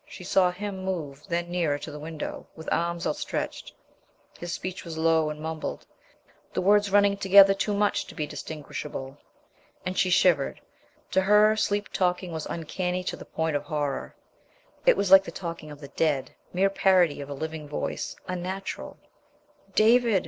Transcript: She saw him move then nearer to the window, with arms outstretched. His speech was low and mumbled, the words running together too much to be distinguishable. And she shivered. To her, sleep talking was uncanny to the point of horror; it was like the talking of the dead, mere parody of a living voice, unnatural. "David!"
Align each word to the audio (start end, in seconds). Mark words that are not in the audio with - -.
She 0.07 0.23
saw 0.23 0.49
him 0.49 0.83
move 0.83 1.27
then 1.27 1.51
nearer 1.51 1.77
to 1.77 1.91
the 1.91 1.99
window, 1.99 2.47
with 2.55 2.67
arms 2.71 3.05
outstretched. 3.05 3.71
His 4.39 4.51
speech 4.51 4.83
was 4.83 4.97
low 4.97 5.29
and 5.29 5.39
mumbled, 5.39 5.85
the 6.55 6.61
words 6.61 6.89
running 6.91 7.17
together 7.17 7.53
too 7.53 7.75
much 7.75 8.05
to 8.07 8.15
be 8.15 8.25
distinguishable. 8.25 9.15
And 9.85 9.95
she 9.95 10.09
shivered. 10.09 10.59
To 11.11 11.21
her, 11.21 11.55
sleep 11.55 11.89
talking 11.89 12.31
was 12.31 12.47
uncanny 12.47 13.03
to 13.03 13.15
the 13.15 13.25
point 13.25 13.55
of 13.55 13.61
horror; 13.65 14.15
it 14.87 14.97
was 14.97 15.11
like 15.11 15.23
the 15.23 15.29
talking 15.29 15.69
of 15.69 15.79
the 15.81 15.89
dead, 15.89 16.31
mere 16.51 16.71
parody 16.71 17.21
of 17.21 17.29
a 17.29 17.35
living 17.35 17.67
voice, 17.67 18.15
unnatural. 18.27 18.97
"David!" 19.75 20.19